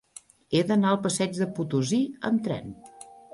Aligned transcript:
He 0.53 0.61
d'anar 0.71 0.89
al 0.93 0.97
passeig 1.03 1.35
de 1.41 1.49
Potosí 1.59 2.01
amb 2.31 2.43
tren. 2.49 2.75